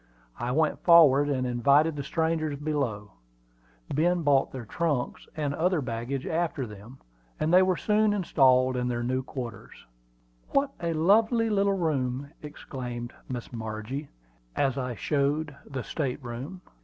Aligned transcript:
I 0.39 0.51
went 0.51 0.79
forward 0.79 1.29
and 1.29 1.45
invited 1.45 1.95
the 1.95 2.01
strangers 2.03 2.57
below. 2.57 3.11
Ben 3.93 4.23
brought 4.23 4.51
their 4.51 4.65
trunks 4.65 5.27
and 5.37 5.53
other 5.53 5.79
baggage 5.79 6.25
after 6.25 6.65
them, 6.65 6.97
and 7.39 7.53
they 7.53 7.61
were 7.61 7.77
soon 7.77 8.11
installed 8.11 8.75
in 8.75 8.87
their 8.87 9.03
new 9.03 9.21
quarters. 9.21 9.85
"What 10.53 10.71
a 10.81 10.93
lovely 10.93 11.51
little 11.51 11.77
room!" 11.77 12.31
exclaimed 12.41 13.13
Miss 13.29 13.53
Margie, 13.53 14.09
as 14.55 14.75
I 14.75 14.95
showed 14.95 15.55
the 15.67 15.83
state 15.83 16.23
room. 16.23 16.61